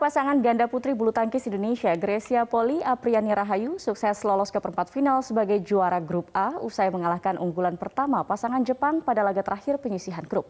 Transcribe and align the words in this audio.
Pasangan 0.00 0.40
ganda 0.40 0.64
putri 0.64 0.96
bulu 0.96 1.12
tangkis 1.12 1.44
Indonesia, 1.44 1.92
Grecia 1.92 2.48
Poli 2.48 2.80
Apriani 2.80 3.36
Rahayu, 3.36 3.76
sukses 3.76 4.24
lolos 4.24 4.48
ke 4.48 4.56
perempat 4.56 4.88
final 4.88 5.20
sebagai 5.20 5.60
juara 5.60 6.00
grup 6.00 6.32
A 6.32 6.56
usai 6.64 6.88
mengalahkan 6.88 7.36
unggulan 7.36 7.76
pertama 7.76 8.24
pasangan 8.24 8.64
Jepang 8.64 9.04
pada 9.04 9.20
laga 9.20 9.44
terakhir 9.44 9.76
penyisihan 9.76 10.24
grup. 10.24 10.48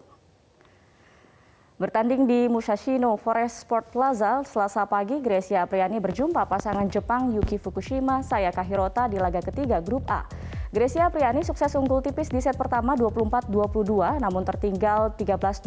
Bertanding 1.83 2.30
di 2.30 2.47
Musashino 2.47 3.19
Forest 3.19 3.66
Sport 3.66 3.91
Plaza, 3.91 4.47
Selasa 4.47 4.87
pagi, 4.87 5.19
Grecia 5.19 5.67
Apriani 5.67 5.98
berjumpa 5.98 6.46
pasangan 6.46 6.87
Jepang 6.87 7.35
Yuki 7.35 7.59
Fukushima 7.59 8.23
Sayaka 8.23 8.62
Hirota 8.62 9.11
di 9.11 9.19
laga 9.19 9.43
ketiga 9.43 9.82
grup 9.82 10.07
A. 10.07 10.30
Grecia 10.71 11.11
Apriani 11.11 11.42
sukses 11.42 11.74
unggul 11.74 11.98
tipis 11.98 12.30
di 12.30 12.38
set 12.38 12.55
pertama 12.55 12.95
24-22 12.95 14.23
namun 14.23 14.47
tertinggal 14.47 15.11
13-21 15.19 15.66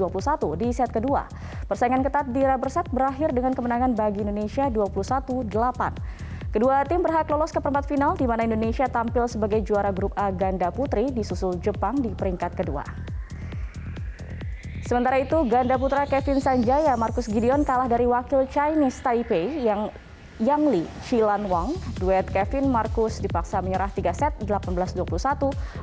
di 0.56 0.72
set 0.72 0.96
kedua. 0.96 1.28
Persaingan 1.68 2.08
ketat 2.08 2.32
di 2.32 2.40
rubber 2.40 2.72
set 2.72 2.88
berakhir 2.88 3.36
dengan 3.36 3.52
kemenangan 3.52 4.00
bagi 4.00 4.24
Indonesia 4.24 4.72
21-8. 4.72 6.56
Kedua 6.56 6.88
tim 6.88 7.04
berhak 7.04 7.28
lolos 7.28 7.52
ke 7.52 7.60
perempat 7.60 7.84
final 7.84 8.16
di 8.16 8.24
mana 8.24 8.48
Indonesia 8.48 8.88
tampil 8.88 9.28
sebagai 9.28 9.60
juara 9.60 9.92
grup 9.92 10.16
A 10.16 10.32
ganda 10.32 10.72
putri 10.72 11.12
disusul 11.12 11.60
Jepang 11.60 12.00
di 12.00 12.16
peringkat 12.16 12.56
kedua. 12.56 12.88
Sementara 14.88 15.20
itu, 15.20 15.36
ganda 15.52 15.76
putra 15.76 16.08
Kevin 16.08 16.40
Sanjaya 16.40 16.96
Markus 16.96 17.28
Gideon 17.28 17.68
kalah 17.68 17.92
dari 17.92 18.08
wakil 18.08 18.48
Chinese 18.48 19.04
Taipei 19.04 19.68
yang 19.68 19.92
Yang 20.42 20.62
Li, 20.66 20.84
Chilan 21.06 21.46
Wang, 21.46 21.78
duet 22.02 22.26
Kevin 22.26 22.66
Marcus 22.74 23.22
dipaksa 23.22 23.62
menyerah 23.62 23.94
3 23.94 24.10
set 24.18 24.34
18-21, 24.42 25.06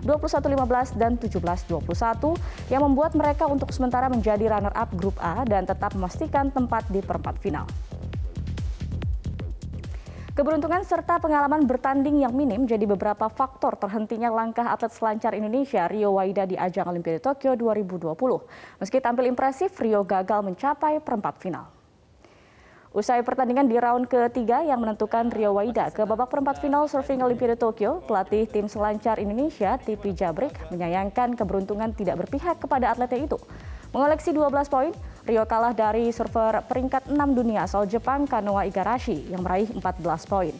21-15, 0.02 0.98
dan 0.98 1.14
17-21 1.14 2.34
yang 2.66 2.82
membuat 2.82 3.14
mereka 3.14 3.46
untuk 3.46 3.70
sementara 3.70 4.10
menjadi 4.10 4.50
runner-up 4.50 4.90
grup 4.98 5.14
A 5.22 5.46
dan 5.46 5.70
tetap 5.70 5.94
memastikan 5.94 6.50
tempat 6.50 6.82
di 6.90 6.98
perempat 6.98 7.38
final. 7.38 7.62
Keberuntungan 10.34 10.82
serta 10.82 11.22
pengalaman 11.22 11.68
bertanding 11.68 12.26
yang 12.26 12.34
minim 12.34 12.66
jadi 12.66 12.88
beberapa 12.90 13.30
faktor 13.30 13.78
terhentinya 13.78 14.34
langkah 14.34 14.66
atlet 14.66 14.90
selancar 14.90 15.30
Indonesia 15.36 15.86
Rio 15.86 16.18
Waida 16.18 16.48
di 16.48 16.58
ajang 16.58 16.90
Olimpiade 16.90 17.22
Tokyo 17.22 17.54
2020. 17.54 18.18
Meski 18.82 18.98
tampil 18.98 19.30
impresif, 19.30 19.74
Rio 19.78 20.02
gagal 20.02 20.42
mencapai 20.42 20.98
perempat 20.98 21.38
final. 21.38 21.79
Usai 22.90 23.22
pertandingan 23.22 23.70
di 23.70 23.78
round 23.78 24.10
ketiga 24.10 24.66
yang 24.66 24.82
menentukan 24.82 25.30
Rio 25.30 25.54
Waida 25.54 25.94
ke 25.94 26.02
babak 26.02 26.26
perempat 26.26 26.58
final 26.58 26.90
Surfing 26.90 27.22
Olimpiade 27.22 27.54
Tokyo, 27.54 28.02
pelatih 28.02 28.50
tim 28.50 28.66
selancar 28.66 29.22
Indonesia, 29.22 29.78
Tipi 29.78 30.10
Jabrik, 30.10 30.50
menyayangkan 30.74 31.38
keberuntungan 31.38 31.94
tidak 31.94 32.26
berpihak 32.26 32.58
kepada 32.58 32.90
atletnya 32.90 33.30
itu. 33.30 33.38
Mengoleksi 33.94 34.34
12 34.34 34.66
poin, 34.66 34.90
Rio 35.22 35.46
kalah 35.46 35.70
dari 35.70 36.10
surfer 36.10 36.66
peringkat 36.66 37.06
6 37.06 37.14
dunia 37.30 37.62
asal 37.62 37.86
Jepang 37.86 38.26
Kanoa 38.26 38.66
Igarashi 38.66 39.22
yang 39.30 39.46
meraih 39.46 39.70
14 39.70 40.02
poin. 40.26 40.50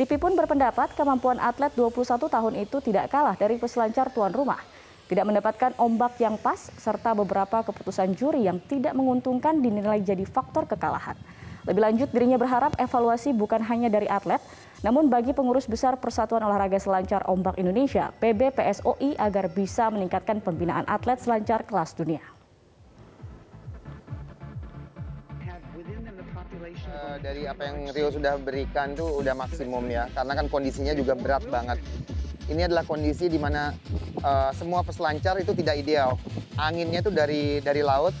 Tipi 0.00 0.16
pun 0.16 0.32
berpendapat 0.40 0.96
kemampuan 0.96 1.36
atlet 1.36 1.68
21 1.76 2.00
tahun 2.16 2.64
itu 2.64 2.80
tidak 2.80 3.12
kalah 3.12 3.36
dari 3.36 3.60
peselancar 3.60 4.08
tuan 4.08 4.32
rumah. 4.32 4.64
Tidak 5.04 5.20
mendapatkan 5.20 5.76
ombak 5.76 6.16
yang 6.16 6.40
pas 6.40 6.56
serta 6.80 7.12
beberapa 7.12 7.60
keputusan 7.60 8.16
juri 8.16 8.48
yang 8.48 8.56
tidak 8.72 8.96
menguntungkan 8.96 9.60
dinilai 9.60 10.00
jadi 10.00 10.24
faktor 10.24 10.64
kekalahan. 10.64 11.20
Lebih 11.64 11.80
lanjut, 11.80 12.08
dirinya 12.12 12.36
berharap 12.36 12.76
evaluasi 12.76 13.32
bukan 13.32 13.64
hanya 13.64 13.88
dari 13.88 14.04
atlet, 14.04 14.40
namun 14.84 15.08
bagi 15.08 15.32
pengurus 15.32 15.64
besar 15.64 15.96
Persatuan 15.96 16.44
Olahraga 16.44 16.76
Selancar 16.76 17.24
Ombak 17.24 17.56
Indonesia, 17.56 18.12
PBPSOI 18.20 19.16
agar 19.16 19.48
bisa 19.48 19.88
meningkatkan 19.88 20.44
pembinaan 20.44 20.84
atlet 20.84 21.16
selancar 21.16 21.64
kelas 21.64 21.96
dunia. 21.96 22.20
Eh, 26.84 27.16
dari 27.24 27.48
apa 27.48 27.64
yang 27.64 27.88
Rio 27.96 28.12
sudah 28.12 28.36
berikan 28.36 28.92
tuh 28.92 29.24
udah 29.24 29.32
maksimum 29.32 29.88
ya, 29.88 30.04
karena 30.12 30.32
kan 30.36 30.46
kondisinya 30.52 30.92
juga 30.92 31.16
berat 31.16 31.48
banget. 31.48 31.80
Ini 32.44 32.68
adalah 32.68 32.84
kondisi 32.84 33.32
di 33.32 33.40
mana 33.40 33.72
uh, 34.20 34.52
semua 34.52 34.84
peselancar 34.84 35.40
itu 35.40 35.56
tidak 35.56 35.80
ideal. 35.80 36.20
Anginnya 36.60 37.00
itu 37.00 37.08
dari 37.08 37.64
dari 37.64 37.80
laut, 37.80 38.12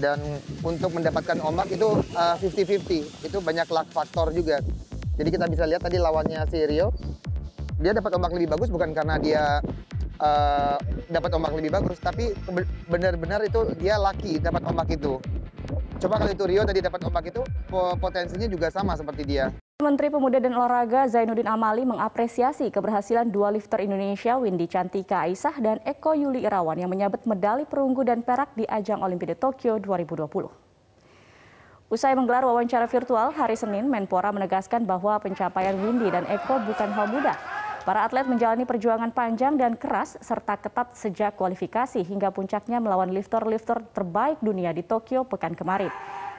dan 0.00 0.18
untuk 0.64 0.96
mendapatkan 0.96 1.38
ombak 1.44 1.68
itu 1.76 2.00
50-50 2.16 2.16
uh, 2.16 3.28
itu 3.28 3.38
banyak 3.38 3.68
luck 3.68 3.88
faktor 3.92 4.32
juga. 4.32 4.58
Jadi 5.20 5.28
kita 5.28 5.46
bisa 5.46 5.68
lihat 5.68 5.84
tadi 5.84 6.00
lawannya 6.00 6.40
si 6.48 6.64
Rio. 6.64 6.90
Dia 7.80 7.92
dapat 7.92 8.16
ombak 8.16 8.32
lebih 8.32 8.56
bagus 8.56 8.72
bukan 8.72 8.96
karena 8.96 9.20
dia 9.20 9.60
uh, 10.18 10.76
dapat 11.12 11.30
ombak 11.36 11.52
lebih 11.52 11.72
bagus 11.76 12.00
tapi 12.00 12.32
benar-benar 12.88 13.44
itu 13.44 13.76
dia 13.76 14.00
lucky 14.00 14.40
dapat 14.40 14.64
ombak 14.64 14.88
itu. 14.96 15.20
Coba 16.00 16.16
kalau 16.16 16.32
itu 16.32 16.44
Rio 16.48 16.64
tadi 16.64 16.80
dapat 16.80 17.00
ombak 17.04 17.28
itu 17.28 17.44
potensinya 18.00 18.48
juga 18.48 18.72
sama 18.72 18.96
seperti 18.96 19.22
dia 19.28 19.52
Menteri 19.80 20.12
Pemuda 20.12 20.36
dan 20.36 20.52
Olahraga 20.52 21.08
Zainuddin 21.08 21.48
Amali 21.48 21.88
mengapresiasi 21.88 22.68
keberhasilan 22.68 23.32
dua 23.32 23.48
lifter 23.48 23.80
Indonesia 23.80 24.36
Windy 24.36 24.68
Cantika 24.68 25.24
Aisyah 25.24 25.56
dan 25.56 25.76
Eko 25.88 26.12
Yuli 26.12 26.44
Irawan 26.44 26.76
yang 26.76 26.92
menyabet 26.92 27.24
medali 27.24 27.64
perunggu 27.64 28.04
dan 28.04 28.20
perak 28.20 28.52
di 28.52 28.68
ajang 28.68 29.00
Olimpiade 29.00 29.40
Tokyo 29.40 29.80
2020. 29.80 30.52
Usai 31.88 32.12
menggelar 32.12 32.44
wawancara 32.44 32.84
virtual 32.86 33.32
hari 33.32 33.56
Senin, 33.56 33.88
Menpora 33.88 34.28
menegaskan 34.30 34.84
bahwa 34.84 35.16
pencapaian 35.16 35.74
Windy 35.74 36.12
dan 36.12 36.28
Eko 36.28 36.60
bukan 36.60 36.92
hal 36.92 37.08
mudah. 37.08 37.36
Para 37.80 38.04
atlet 38.04 38.28
menjalani 38.28 38.68
perjuangan 38.68 39.08
panjang 39.16 39.56
dan 39.56 39.80
keras 39.80 40.20
serta 40.20 40.60
ketat 40.60 40.92
sejak 40.92 41.40
kualifikasi 41.40 42.04
hingga 42.04 42.28
puncaknya 42.28 42.76
melawan 42.76 43.08
lifter-lifter 43.08 43.80
terbaik 43.96 44.36
dunia 44.44 44.76
di 44.76 44.84
Tokyo 44.84 45.24
pekan 45.24 45.56
kemarin. 45.56 45.88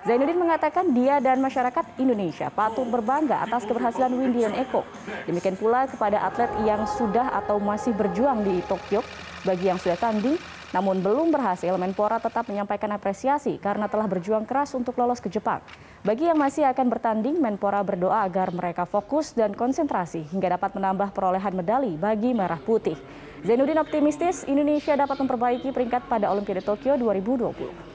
Zainuddin 0.01 0.41
mengatakan 0.41 0.97
dia 0.97 1.21
dan 1.21 1.37
masyarakat 1.37 1.85
Indonesia 2.01 2.49
patut 2.49 2.89
berbangga 2.89 3.45
atas 3.45 3.69
keberhasilan 3.69 4.09
Windy 4.17 4.41
dan 4.49 4.57
Eko. 4.57 4.81
Demikian 5.29 5.53
pula 5.53 5.85
kepada 5.85 6.25
atlet 6.25 6.49
yang 6.65 6.89
sudah 6.89 7.29
atau 7.37 7.61
masih 7.61 7.93
berjuang 7.93 8.41
di 8.41 8.65
Tokyo. 8.65 9.05
Bagi 9.45 9.69
yang 9.69 9.77
sudah 9.77 9.97
tanding 10.01 10.41
namun 10.71 11.03
belum 11.03 11.35
berhasil, 11.35 11.75
Menpora 11.75 12.17
tetap 12.17 12.47
menyampaikan 12.47 12.89
apresiasi 12.95 13.59
karena 13.59 13.91
telah 13.91 14.07
berjuang 14.07 14.47
keras 14.47 14.71
untuk 14.71 14.95
lolos 14.95 15.19
ke 15.19 15.27
Jepang. 15.27 15.59
Bagi 16.01 16.31
yang 16.31 16.39
masih 16.39 16.63
akan 16.65 16.87
bertanding, 16.87 17.37
Menpora 17.37 17.83
berdoa 17.83 18.23
agar 18.23 18.55
mereka 18.55 18.87
fokus 18.87 19.35
dan 19.35 19.51
konsentrasi 19.53 20.25
hingga 20.31 20.55
dapat 20.57 20.71
menambah 20.73 21.11
perolehan 21.11 21.53
medali 21.53 21.93
bagi 21.99 22.31
Merah 22.31 22.57
Putih. 22.57 22.95
Zainuddin 23.43 23.77
optimistis 23.77 24.47
Indonesia 24.47 24.95
dapat 24.95 25.19
memperbaiki 25.19 25.69
peringkat 25.75 26.07
pada 26.07 26.31
Olimpiade 26.31 26.63
Tokyo 26.63 26.95
2020. 26.97 27.91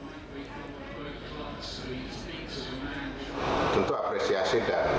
tentu 3.77 3.93
apresiasi 4.57 4.65
dan 4.65 4.89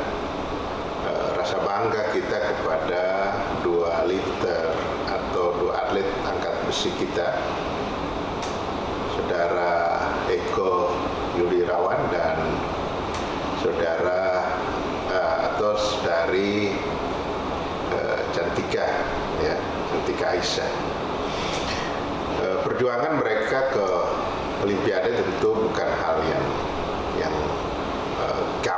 e, 1.03 1.13
rasa 1.35 1.57
bangga 1.67 2.03
kita 2.15 2.39
kepada 2.39 3.05
dua 3.67 4.07
lifter 4.07 4.75
atau 5.11 5.55
dua 5.59 5.73
atlet 5.87 6.07
angkat 6.23 6.55
besi 6.67 6.91
kita, 6.99 7.35
saudara 9.19 9.99
Eko 10.31 10.95
Yulirawan 11.39 11.99
dan 12.15 12.39
saudara 13.63 14.47
e, 15.11 15.19
atau 15.19 15.73
dari 16.07 16.71
e, 17.91 18.01
Cantika, 18.31 18.87
ya, 19.43 19.57
Cantika 19.91 20.27
Aisyah. 20.39 20.73
Perjuangan 22.39 23.19
mereka 23.19 23.75
ke 23.75 23.87
Olimpiade 24.63 25.11
tentu 25.11 25.59
bukan 25.59 25.91
hal 25.91 26.23
yang 26.23 26.47
yang 27.19 27.35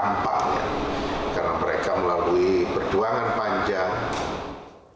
ya 0.00 0.66
karena 1.37 1.55
mereka 1.61 1.91
melalui 2.00 2.66
perjuangan 2.72 3.27
panjang. 3.37 3.93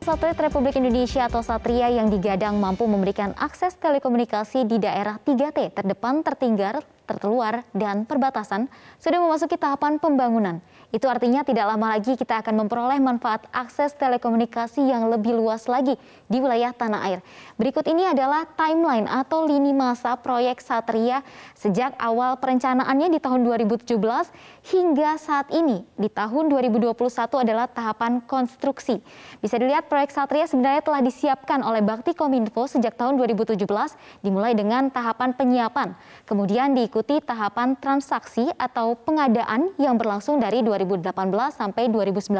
Satelit 0.04 0.36
Republik 0.36 0.76
Indonesia 0.76 1.24
atau 1.24 1.40
Satria 1.40 1.88
yang 1.88 2.12
digadang 2.12 2.60
mampu 2.60 2.84
memberikan 2.84 3.32
akses 3.40 3.72
telekomunikasi 3.80 4.68
di 4.68 4.76
daerah 4.76 5.16
3T 5.16 5.72
terdepan, 5.72 6.20
tertinggal, 6.20 6.84
terkeluar, 7.04 7.62
dan 7.76 8.08
perbatasan 8.08 8.66
sudah 8.96 9.20
memasuki 9.20 9.60
tahapan 9.60 10.00
pembangunan. 10.00 10.64
Itu 10.94 11.10
artinya 11.10 11.42
tidak 11.42 11.66
lama 11.66 11.98
lagi 11.98 12.14
kita 12.14 12.38
akan 12.38 12.64
memperoleh 12.64 13.02
manfaat 13.02 13.50
akses 13.50 13.98
telekomunikasi 13.98 14.78
yang 14.78 15.10
lebih 15.10 15.34
luas 15.34 15.66
lagi 15.66 15.98
di 16.30 16.38
wilayah 16.38 16.70
tanah 16.70 17.00
air. 17.10 17.20
Berikut 17.58 17.82
ini 17.90 18.06
adalah 18.06 18.46
timeline 18.54 19.10
atau 19.10 19.42
lini 19.42 19.74
masa 19.74 20.14
proyek 20.14 20.62
Satria 20.62 21.26
sejak 21.58 21.98
awal 21.98 22.38
perencanaannya 22.38 23.10
di 23.10 23.18
tahun 23.18 23.42
2017 23.42 23.98
hingga 24.70 25.18
saat 25.18 25.50
ini 25.50 25.82
di 25.98 26.06
tahun 26.06 26.46
2021 26.46 26.94
adalah 27.42 27.66
tahapan 27.66 28.22
konstruksi. 28.22 29.02
Bisa 29.42 29.58
dilihat 29.58 29.90
proyek 29.90 30.14
Satria 30.14 30.46
sebenarnya 30.46 30.86
telah 30.86 31.02
disiapkan 31.02 31.58
oleh 31.66 31.82
Bakti 31.82 32.14
Kominfo 32.14 32.70
sejak 32.70 32.94
tahun 32.94 33.18
2017 33.18 33.58
dimulai 34.22 34.54
dengan 34.54 34.94
tahapan 34.94 35.34
penyiapan, 35.34 35.98
kemudian 36.22 36.78
diikuti 36.78 36.93
mengikuti 36.94 37.18
tahapan 37.26 37.74
transaksi 37.74 38.46
atau 38.54 38.94
pengadaan 38.94 39.74
yang 39.82 39.98
berlangsung 39.98 40.38
dari 40.38 40.62
2018 40.62 41.02
sampai 41.50 41.90
2019. 41.90 42.30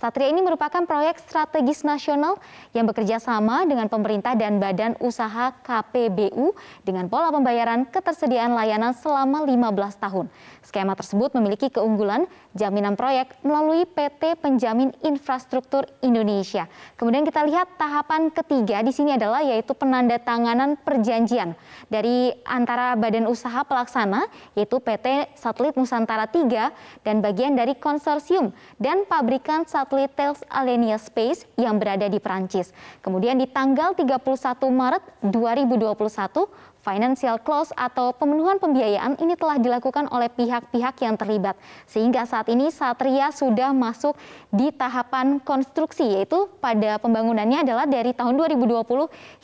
Satria 0.00 0.32
ini 0.32 0.40
merupakan 0.40 0.80
proyek 0.88 1.20
strategis 1.20 1.84
nasional 1.84 2.40
yang 2.72 2.88
bekerja 2.88 3.20
sama 3.20 3.68
dengan 3.68 3.92
pemerintah 3.92 4.32
dan 4.32 4.56
badan 4.56 4.96
usaha 4.96 5.52
KPBU 5.60 6.56
dengan 6.88 7.12
pola 7.12 7.28
pembayaran 7.28 7.84
ketersediaan 7.92 8.56
layanan 8.56 8.96
selama 8.96 9.44
15 9.44 9.68
tahun. 10.00 10.32
Skema 10.64 10.96
tersebut 10.96 11.36
memiliki 11.36 11.68
keunggulan 11.68 12.24
jaminan 12.56 12.96
proyek 12.96 13.36
melalui 13.44 13.84
PT 13.84 14.40
Penjamin 14.40 14.96
Infrastruktur 15.04 15.84
Indonesia. 16.00 16.64
Kemudian 16.96 17.28
kita 17.28 17.44
lihat 17.44 17.76
tahapan 17.76 18.32
ketiga 18.32 18.80
di 18.80 18.96
sini 18.96 19.20
adalah 19.20 19.44
yaitu 19.44 19.76
penandatanganan 19.76 20.80
perjanjian 20.80 21.52
dari 21.92 22.32
antara 22.48 22.96
badan 22.96 23.28
usaha 23.28 23.65
pelaksana 23.66 24.30
yaitu 24.54 24.78
PT 24.78 25.34
Satelit 25.34 25.74
Nusantara 25.74 26.30
3 26.30 27.04
dan 27.04 27.20
bagian 27.20 27.58
dari 27.58 27.74
konsorsium 27.74 28.54
dan 28.78 29.04
pabrikan 29.04 29.66
satelit 29.66 30.14
Thales 30.14 30.40
Alenia 30.48 30.96
Space 30.96 31.44
yang 31.58 31.76
berada 31.76 32.06
di 32.06 32.22
Prancis. 32.22 32.70
Kemudian 33.02 33.36
di 33.36 33.50
tanggal 33.50 33.92
31 33.92 34.22
Maret 34.70 35.02
2021, 35.26 36.46
financial 36.86 37.42
close 37.42 37.74
atau 37.74 38.14
pemenuhan 38.14 38.62
pembiayaan 38.62 39.18
ini 39.18 39.34
telah 39.34 39.58
dilakukan 39.58 40.06
oleh 40.14 40.30
pihak-pihak 40.30 40.94
yang 41.02 41.18
terlibat. 41.18 41.58
Sehingga 41.90 42.22
saat 42.22 42.46
ini 42.46 42.70
Satria 42.70 43.34
sudah 43.34 43.74
masuk 43.74 44.14
di 44.54 44.70
tahapan 44.70 45.42
konstruksi 45.42 46.06
yaitu 46.06 46.46
pada 46.62 47.02
pembangunannya 47.02 47.66
adalah 47.66 47.90
dari 47.90 48.14
tahun 48.14 48.38
2020 48.38 48.86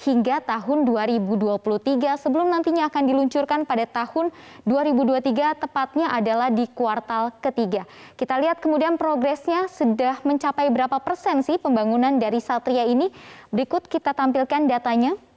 hingga 0.06 0.38
tahun 0.46 0.86
2023 0.86 2.22
sebelum 2.22 2.46
nantinya 2.46 2.86
akan 2.86 3.02
diluncurkan 3.10 3.66
pada 3.66 3.90
tahun 3.90 4.30
2023 4.62 5.58
tepatnya 5.58 6.14
adalah 6.14 6.54
di 6.54 6.70
kuartal 6.70 7.34
ketiga. 7.42 7.82
Kita 8.14 8.38
lihat 8.38 8.62
kemudian 8.62 8.94
progresnya 8.94 9.66
sudah 9.66 10.22
mencapai 10.22 10.70
berapa 10.70 11.02
persen 11.02 11.42
sih 11.42 11.58
pembangunan 11.58 12.20
dari 12.20 12.38
Satria 12.38 12.86
ini. 12.86 13.10
Berikut 13.50 13.90
kita 13.90 14.14
tampilkan 14.14 14.70
datanya. 14.70 15.31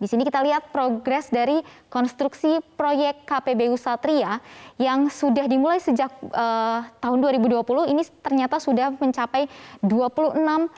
Di 0.00 0.08
sini 0.08 0.24
kita 0.24 0.40
lihat 0.40 0.72
progres 0.72 1.28
dari 1.28 1.60
konstruksi 1.92 2.64
proyek 2.80 3.28
KPBU 3.28 3.76
Satria 3.76 4.40
yang 4.80 5.12
sudah 5.12 5.44
dimulai 5.44 5.76
sejak 5.76 6.08
uh, 6.32 6.88
tahun 7.04 7.20
2020 7.20 7.92
ini 7.92 8.00
ternyata 8.24 8.56
sudah 8.56 8.96
mencapai 8.96 9.44
26,3 9.84 10.72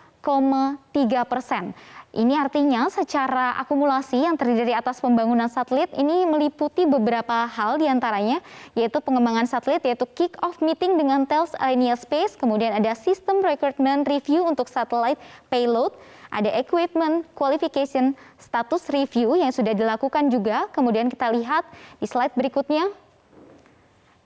persen. 1.30 1.70
Ini 2.12 2.36
artinya 2.36 2.92
secara 2.92 3.56
akumulasi 3.62 4.20
yang 4.26 4.36
terdiri 4.36 4.76
atas 4.76 5.00
pembangunan 5.00 5.48
satelit 5.48 5.88
ini 5.96 6.28
meliputi 6.28 6.84
beberapa 6.84 7.48
hal 7.48 7.80
di 7.80 7.88
antaranya 7.88 8.44
yaitu 8.76 9.00
pengembangan 9.00 9.48
satelit 9.48 9.80
yaitu 9.80 10.04
kick 10.12 10.36
off 10.44 10.60
meeting 10.60 11.00
dengan 11.00 11.24
Thales 11.24 11.56
Alenia 11.56 11.96
Space, 11.96 12.36
kemudian 12.36 12.76
ada 12.76 12.92
sistem 12.92 13.40
recruitment 13.40 14.04
review 14.04 14.44
untuk 14.44 14.68
satellite 14.68 15.16
payload, 15.48 15.96
ada 16.32 16.48
equipment 16.56 17.28
qualification 17.36 18.16
status 18.40 18.88
review 18.88 19.36
yang 19.36 19.52
sudah 19.52 19.76
dilakukan 19.76 20.32
juga. 20.32 20.64
Kemudian 20.72 21.12
kita 21.12 21.28
lihat 21.28 21.68
di 22.00 22.08
slide 22.08 22.32
berikutnya. 22.32 22.88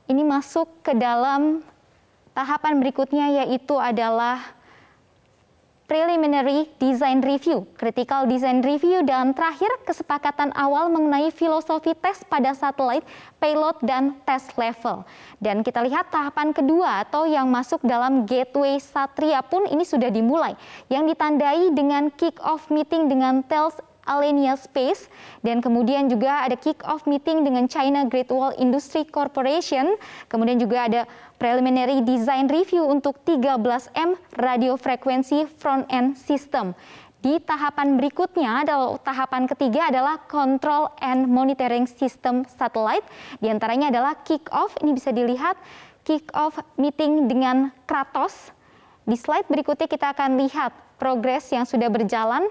Ini 0.07 0.23
masuk 0.23 0.71
ke 0.87 0.95
dalam 0.95 1.67
tahapan 2.31 2.79
berikutnya 2.79 3.43
yaitu 3.43 3.75
adalah 3.75 4.39
preliminary 5.87 6.67
design 6.83 7.23
review, 7.23 7.63
critical 7.79 8.27
design 8.27 8.61
review, 8.63 9.07
dan 9.07 9.31
terakhir 9.33 9.71
kesepakatan 9.87 10.51
awal 10.59 10.91
mengenai 10.91 11.31
filosofi 11.31 11.95
tes 11.95 12.27
pada 12.27 12.53
satelit, 12.53 13.07
payload, 13.39 13.79
dan 13.87 14.19
test 14.27 14.51
level. 14.59 15.07
Dan 15.39 15.63
kita 15.63 15.83
lihat 15.87 16.11
tahapan 16.11 16.51
kedua 16.51 17.07
atau 17.07 17.25
yang 17.25 17.47
masuk 17.47 17.79
dalam 17.87 18.27
gateway 18.27 18.83
Satria 18.83 19.41
pun 19.47 19.65
ini 19.71 19.87
sudah 19.87 20.11
dimulai, 20.11 20.59
yang 20.91 21.07
ditandai 21.07 21.71
dengan 21.71 22.11
kick-off 22.11 22.67
meeting 22.69 23.07
dengan 23.07 23.47
Thales 23.47 23.79
Alenia 24.07 24.55
Space 24.55 25.11
dan 25.43 25.59
kemudian 25.59 26.07
juga 26.07 26.47
ada 26.47 26.55
kick-off 26.55 27.05
meeting 27.05 27.43
dengan 27.43 27.67
China 27.67 28.07
Great 28.07 28.31
Wall 28.33 28.55
Industry 28.57 29.05
Corporation, 29.05 29.99
kemudian 30.31 30.57
juga 30.63 30.87
ada 30.87 31.03
preliminary 31.37 32.01
design 32.07 32.49
review 32.49 32.87
untuk 32.87 33.21
13M 33.27 34.17
radio 34.41 34.79
frekuensi 34.79 35.45
front 35.59 35.85
end 35.93 36.17
system. 36.17 36.73
Di 37.27 37.43
tahapan 37.43 37.99
berikutnya 37.99 38.63
adalah 38.63 39.03
tahapan 39.03 39.51
ketiga 39.51 39.91
adalah 39.91 40.23
control 40.31 40.95
and 41.03 41.27
monitoring 41.27 41.83
system 41.91 42.47
satellite. 42.47 43.03
Di 43.43 43.51
antaranya 43.51 43.91
adalah 43.91 44.15
kick 44.23 44.47
off. 44.55 44.79
Ini 44.79 44.95
bisa 44.95 45.11
dilihat 45.11 45.59
kick 46.07 46.31
off 46.39 46.55
meeting 46.79 47.27
dengan 47.27 47.75
Kratos. 47.83 48.55
Di 49.03 49.19
slide 49.19 49.51
berikutnya 49.51 49.91
kita 49.91 50.15
akan 50.15 50.39
lihat 50.39 50.71
progres 51.03 51.51
yang 51.51 51.67
sudah 51.67 51.91
berjalan 51.91 52.47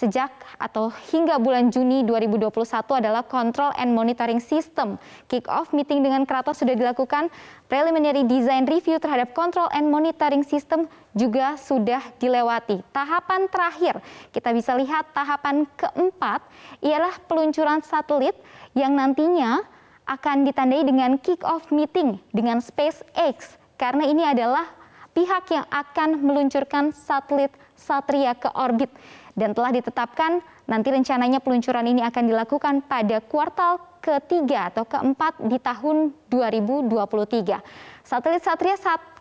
sejak 0.00 0.32
atau 0.56 0.88
hingga 1.12 1.36
bulan 1.36 1.68
Juni 1.68 2.00
2021 2.08 2.56
adalah 2.96 3.20
Control 3.20 3.68
and 3.76 3.92
Monitoring 3.92 4.40
System. 4.40 4.96
Kick-off 5.28 5.76
meeting 5.76 6.00
dengan 6.00 6.24
Kratos 6.24 6.64
sudah 6.64 6.72
dilakukan, 6.72 7.28
preliminary 7.68 8.24
design 8.24 8.64
review 8.64 8.96
terhadap 8.96 9.36
Control 9.36 9.68
and 9.76 9.92
Monitoring 9.92 10.40
System 10.40 10.88
juga 11.12 11.60
sudah 11.60 12.00
dilewati. 12.16 12.80
Tahapan 12.96 13.52
terakhir, 13.52 14.00
kita 14.32 14.56
bisa 14.56 14.72
lihat 14.80 15.12
tahapan 15.12 15.68
keempat 15.76 16.40
ialah 16.80 17.20
peluncuran 17.28 17.84
satelit 17.84 18.40
yang 18.72 18.96
nantinya 18.96 19.60
akan 20.08 20.48
ditandai 20.48 20.82
dengan 20.82 21.20
kick-off 21.20 21.68
meeting 21.68 22.16
dengan 22.32 22.58
SpaceX 22.58 23.60
karena 23.76 24.08
ini 24.08 24.26
adalah 24.26 24.66
pihak 25.14 25.50
yang 25.50 25.66
akan 25.70 26.18
meluncurkan 26.22 26.94
satelit 26.94 27.50
Satria 27.74 28.36
ke 28.36 28.50
orbit 28.52 28.90
dan 29.34 29.54
telah 29.54 29.70
ditetapkan 29.74 30.42
nanti 30.66 30.88
rencananya 30.90 31.42
peluncuran 31.42 31.86
ini 31.86 32.02
akan 32.06 32.30
dilakukan 32.30 32.74
pada 32.86 33.22
kuartal 33.22 33.78
ketiga 34.00 34.72
atau 34.72 34.88
keempat 34.88 35.44
di 35.44 35.60
tahun 35.60 36.14
2023. 36.32 37.60
Satelit 38.02 38.42
Satria 38.42 38.74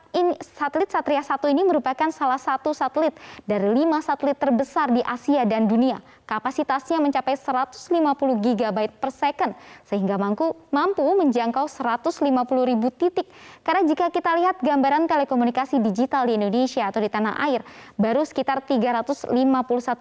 ini, 0.09 0.33
satelit 0.41 0.89
Satria 0.89 1.21
1 1.21 1.37
ini 1.53 1.61
merupakan 1.61 2.09
salah 2.09 2.41
satu 2.41 2.73
satelit 2.73 3.13
dari 3.45 3.69
lima 3.77 4.01
satelit 4.01 4.41
terbesar 4.41 4.89
di 4.89 5.05
Asia 5.05 5.45
dan 5.45 5.69
dunia. 5.69 6.01
Kapasitasnya 6.25 7.01
mencapai 7.01 7.33
150 7.33 7.81
GB 8.37 8.77
per 9.01 9.09
second, 9.09 9.57
sehingga 9.81 10.17
mampu, 10.17 10.53
mampu 10.69 11.01
menjangkau 11.01 11.65
150 11.65 12.21
ribu 12.69 12.93
titik. 12.93 13.25
Karena 13.65 13.81
jika 13.85 14.13
kita 14.13 14.37
lihat 14.37 14.61
gambaran 14.61 15.09
telekomunikasi 15.09 15.81
digital 15.81 16.29
di 16.29 16.37
Indonesia 16.37 16.85
atau 16.85 17.01
di 17.01 17.09
tanah 17.09 17.33
air, 17.49 17.65
baru 17.97 18.21
sekitar 18.21 18.61
351 18.61 19.33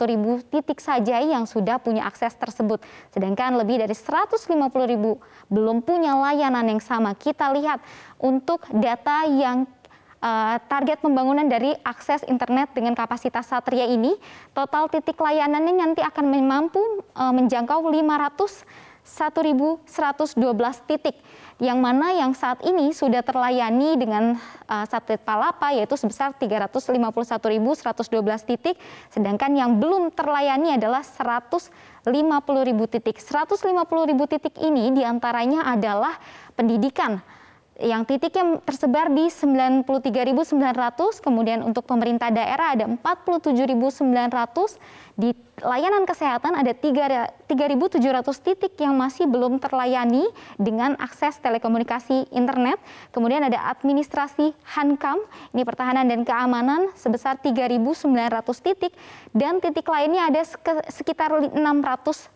ribu 0.04 0.40
titik 0.52 0.84
saja 0.84 1.16
yang 1.20 1.48
sudah 1.48 1.80
punya 1.80 2.04
akses 2.04 2.36
tersebut. 2.36 2.84
Sedangkan 3.08 3.56
lebih 3.56 3.80
dari 3.80 3.96
150 3.96 4.44
ribu 4.84 5.16
belum 5.48 5.80
punya 5.80 6.12
layanan 6.12 6.76
yang 6.76 6.82
sama. 6.84 7.16
Kita 7.16 7.48
lihat 7.56 7.80
untuk 8.20 8.68
data 8.68 9.24
yang 9.24 9.64
uh, 10.22 10.56
target 10.66 10.98
pembangunan 11.02 11.46
dari 11.46 11.74
akses 11.82 12.22
internet 12.26 12.72
dengan 12.74 12.94
kapasitas 12.94 13.48
Satria 13.50 13.86
ini, 13.86 14.14
total 14.54 14.90
titik 14.90 15.18
layanannya 15.18 15.74
nanti 15.74 16.00
akan 16.02 16.24
mampu 16.44 16.80
uh, 17.14 17.32
menjangkau 17.34 17.86
500 17.86 18.88
1.112 19.08 20.36
titik 20.84 21.16
yang 21.58 21.80
mana 21.80 22.12
yang 22.12 22.36
saat 22.36 22.60
ini 22.62 22.92
sudah 22.92 23.24
terlayani 23.24 23.96
dengan 23.96 24.36
uh, 24.68 24.84
satelit 24.84 25.24
Palapa 25.24 25.72
yaitu 25.72 25.96
sebesar 25.96 26.36
351.112 26.36 27.00
titik 28.44 28.76
sedangkan 29.08 29.56
yang 29.56 29.80
belum 29.80 30.12
terlayani 30.12 30.76
adalah 30.76 31.00
150.000 31.00 32.12
titik. 32.92 33.16
150.000 33.18 34.32
titik 34.36 34.54
ini 34.60 34.92
di 34.92 35.02
antaranya 35.02 35.66
adalah 35.66 36.14
pendidikan 36.54 37.18
yang 37.78 38.02
titiknya 38.02 38.58
tersebar 38.66 39.06
di 39.06 39.30
93.900, 39.30 41.22
kemudian 41.22 41.62
untuk 41.62 41.86
pemerintah 41.86 42.26
daerah 42.34 42.74
ada 42.74 42.90
47.900, 42.90 45.07
di 45.18 45.34
layanan 45.58 46.06
kesehatan 46.06 46.54
ada 46.54 46.70
3.700 46.70 47.50
titik 48.38 48.78
yang 48.78 48.94
masih 48.94 49.26
belum 49.26 49.58
terlayani 49.58 50.30
dengan 50.54 50.94
akses 50.94 51.42
telekomunikasi 51.42 52.30
internet. 52.30 52.78
Kemudian 53.10 53.42
ada 53.42 53.66
administrasi 53.74 54.54
Hankam, 54.78 55.18
ini 55.50 55.66
pertahanan 55.66 56.06
dan 56.06 56.22
keamanan 56.22 56.94
sebesar 56.94 57.42
3.900 57.42 58.06
titik 58.62 58.94
dan 59.34 59.58
titik 59.58 59.90
lainnya 59.90 60.30
ada 60.30 60.46
sekitar 60.86 61.34
600 61.50 61.58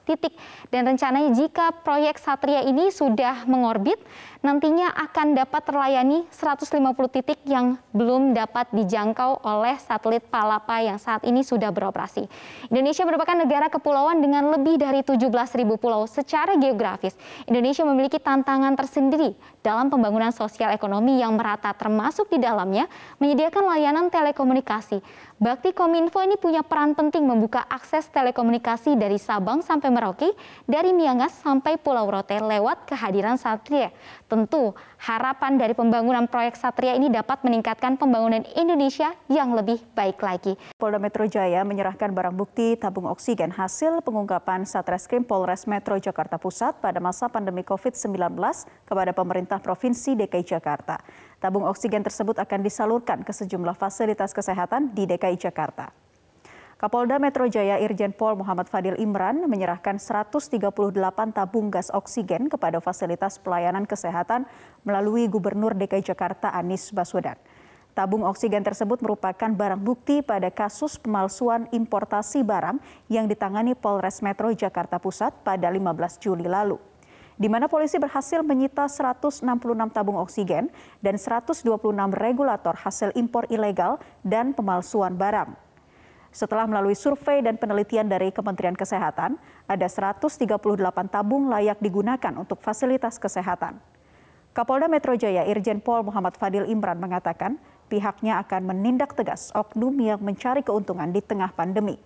titik. 0.02 0.34
Dan 0.74 0.90
rencananya 0.90 1.30
jika 1.38 1.70
proyek 1.86 2.18
Satria 2.18 2.66
ini 2.66 2.90
sudah 2.90 3.46
mengorbit, 3.46 4.02
nantinya 4.42 4.90
akan 4.98 5.38
dapat 5.38 5.62
terlayani 5.70 6.26
150 6.34 6.66
titik 7.14 7.38
yang 7.46 7.78
belum 7.94 8.34
dapat 8.34 8.74
dijangkau 8.74 9.46
oleh 9.46 9.78
satelit 9.78 10.26
Palapa 10.26 10.82
yang 10.82 10.98
saat 10.98 11.22
ini 11.22 11.46
sudah 11.46 11.70
beroperasi. 11.70 12.26
Indonesia 12.72 13.04
merupakan 13.04 13.36
negara 13.36 13.68
kepulauan 13.68 14.24
dengan 14.24 14.48
lebih 14.48 14.80
dari 14.80 15.04
17.000 15.04 15.28
pulau 15.76 16.08
secara 16.08 16.56
geografis. 16.56 17.12
Indonesia 17.44 17.84
memiliki 17.84 18.16
tantangan 18.16 18.72
tersendiri 18.72 19.36
dalam 19.60 19.92
pembangunan 19.92 20.32
sosial 20.32 20.72
ekonomi 20.72 21.20
yang 21.20 21.36
merata 21.36 21.76
termasuk 21.76 22.32
di 22.32 22.40
dalamnya 22.40 22.88
menyediakan 23.20 23.76
layanan 23.76 24.08
telekomunikasi. 24.08 25.04
Bakti 25.42 25.74
Kominfo 25.74 26.22
ini 26.22 26.38
punya 26.38 26.62
peran 26.62 26.94
penting 26.94 27.26
membuka 27.26 27.66
akses 27.66 28.06
telekomunikasi 28.14 28.94
dari 28.94 29.18
Sabang 29.18 29.58
sampai 29.58 29.90
Merauke, 29.90 30.30
dari 30.70 30.94
Miangas 30.94 31.34
sampai 31.42 31.82
Pulau 31.82 32.06
Rote 32.06 32.38
lewat 32.38 32.86
kehadiran 32.86 33.34
Satria. 33.34 33.90
Tentu 34.30 34.70
harapan 35.02 35.58
dari 35.58 35.74
pembangunan 35.74 36.30
proyek 36.30 36.54
Satria 36.54 36.94
ini 36.94 37.10
dapat 37.10 37.42
meningkatkan 37.42 37.98
pembangunan 37.98 38.46
Indonesia 38.54 39.18
yang 39.26 39.50
lebih 39.58 39.82
baik 39.98 40.22
lagi. 40.22 40.54
Polda 40.78 41.02
Metro 41.02 41.26
Jaya 41.26 41.66
menyerahkan 41.66 42.14
barang 42.14 42.38
bukti 42.38 42.78
tabung 42.78 43.10
oksigen 43.10 43.50
hasil 43.50 43.98
pengungkapan 44.06 44.62
Satreskrim 44.62 45.26
Polres 45.26 45.66
Metro 45.66 45.98
Jakarta 45.98 46.38
Pusat 46.38 46.78
pada 46.78 47.02
masa 47.02 47.26
pandemi 47.26 47.66
COVID-19 47.66 48.14
kepada 48.86 49.10
pemerintah 49.10 49.58
Provinsi 49.58 50.14
DKI 50.14 50.54
Jakarta. 50.54 51.02
Tabung 51.42 51.66
oksigen 51.66 52.06
tersebut 52.06 52.38
akan 52.38 52.62
disalurkan 52.62 53.26
ke 53.26 53.34
sejumlah 53.34 53.74
fasilitas 53.74 54.30
kesehatan 54.30 54.94
di 54.94 55.10
DKI 55.10 55.34
Jakarta. 55.42 55.90
Kapolda 56.78 57.18
Metro 57.18 57.50
Jaya 57.50 57.82
Irjen 57.82 58.14
Pol 58.14 58.38
Muhammad 58.38 58.70
Fadil 58.70 58.94
Imran 58.94 59.50
menyerahkan 59.50 59.98
138 59.98 60.62
tabung 61.34 61.66
gas 61.66 61.90
oksigen 61.90 62.46
kepada 62.46 62.78
fasilitas 62.78 63.42
pelayanan 63.42 63.90
kesehatan 63.90 64.46
melalui 64.86 65.26
Gubernur 65.26 65.74
DKI 65.74 66.14
Jakarta 66.14 66.54
Anies 66.54 66.94
Baswedan. 66.94 67.34
Tabung 67.98 68.22
oksigen 68.22 68.62
tersebut 68.62 69.02
merupakan 69.02 69.50
barang 69.50 69.82
bukti 69.82 70.22
pada 70.22 70.46
kasus 70.46 70.94
pemalsuan 70.94 71.66
importasi 71.74 72.46
barang 72.46 72.78
yang 73.10 73.26
ditangani 73.26 73.74
Polres 73.74 74.22
Metro 74.22 74.46
Jakarta 74.54 75.02
Pusat 75.02 75.42
pada 75.42 75.66
15 75.66 76.22
Juli 76.22 76.46
lalu 76.46 76.78
di 77.40 77.48
mana 77.48 77.68
polisi 77.68 77.96
berhasil 77.96 78.40
menyita 78.44 78.88
166 78.88 79.44
tabung 79.92 80.18
oksigen 80.20 80.68
dan 81.00 81.14
126 81.16 81.64
regulator 82.16 82.74
hasil 82.76 83.12
impor 83.16 83.48
ilegal 83.48 84.00
dan 84.24 84.52
pemalsuan 84.52 85.16
barang. 85.16 85.54
Setelah 86.32 86.64
melalui 86.64 86.96
survei 86.96 87.44
dan 87.44 87.60
penelitian 87.60 88.08
dari 88.08 88.32
Kementerian 88.32 88.72
Kesehatan, 88.72 89.36
ada 89.68 89.84
138 89.84 90.32
tabung 91.12 91.52
layak 91.52 91.76
digunakan 91.84 92.32
untuk 92.40 92.64
fasilitas 92.64 93.20
kesehatan. 93.20 93.76
Kapolda 94.56 94.88
Metro 94.88 95.12
Jaya 95.12 95.44
Irjen 95.48 95.80
Pol 95.80 96.04
Muhammad 96.04 96.36
Fadil 96.40 96.68
Imran 96.68 97.00
mengatakan 97.00 97.60
pihaknya 97.92 98.40
akan 98.40 98.68
menindak 98.68 99.12
tegas 99.12 99.52
oknum 99.52 99.92
yang 100.00 100.20
mencari 100.24 100.64
keuntungan 100.64 101.12
di 101.12 101.20
tengah 101.20 101.52
pandemi. 101.52 102.00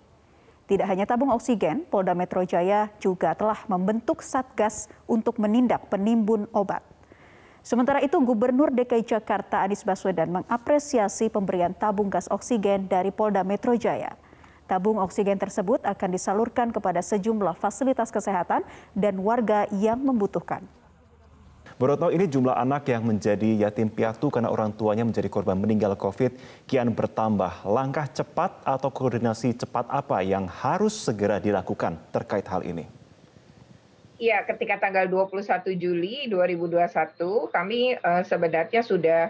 Tidak 0.67 0.83
hanya 0.83 1.07
tabung 1.07 1.31
oksigen, 1.31 1.87
Polda 1.87 2.11
Metro 2.11 2.43
Jaya 2.43 2.91
juga 2.99 3.39
telah 3.39 3.63
membentuk 3.71 4.19
Satgas 4.19 4.91
untuk 5.07 5.39
menindak 5.39 5.87
penimbun 5.87 6.51
obat. 6.51 6.83
Sementara 7.63 8.03
itu, 8.03 8.19
Gubernur 8.19 8.75
DKI 8.75 9.07
Jakarta 9.07 9.63
Anies 9.63 9.87
Baswedan 9.87 10.43
mengapresiasi 10.43 11.31
pemberian 11.31 11.71
tabung 11.71 12.11
gas 12.11 12.27
oksigen 12.27 12.91
dari 12.91 13.15
Polda 13.15 13.47
Metro 13.47 13.79
Jaya. 13.79 14.19
Tabung 14.67 14.99
oksigen 14.99 15.39
tersebut 15.39 15.79
akan 15.87 16.11
disalurkan 16.11 16.75
kepada 16.75 16.99
sejumlah 16.99 17.55
fasilitas 17.55 18.11
kesehatan 18.11 18.67
dan 18.99 19.23
warga 19.23 19.71
yang 19.71 20.03
membutuhkan. 20.03 20.67
Borotno 21.75 22.15
ini 22.15 22.31
jumlah 22.31 22.55
anak 22.55 22.87
yang 22.89 23.03
menjadi 23.03 23.67
yatim 23.67 23.91
piatu 23.91 24.31
karena 24.31 24.49
orang 24.49 24.73
tuanya 24.73 25.03
menjadi 25.03 25.27
korban 25.27 25.59
meninggal 25.59 25.99
COVID 25.99 26.65
kian 26.71 26.95
bertambah. 26.95 27.67
Langkah 27.67 28.07
cepat 28.09 28.63
atau 28.63 28.89
koordinasi 28.95 29.59
cepat 29.59 29.91
apa 29.91 30.23
yang 30.23 30.47
harus 30.47 30.95
segera 30.95 31.43
dilakukan 31.43 31.99
terkait 32.15 32.49
hal 32.49 32.65
ini? 32.65 33.06
Iya, 34.17 34.49
ketika 34.49 34.81
tanggal 34.81 35.05
21 35.13 35.77
Juli 35.77 36.25
2021 36.33 37.53
kami 37.53 38.01
uh, 38.01 38.25
sebenarnya 38.25 38.81
sudah 38.81 39.29